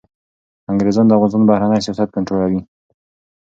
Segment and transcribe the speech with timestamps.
[0.71, 2.61] انګریزان د افغانستان بهرنی سیاست کنټرولوي.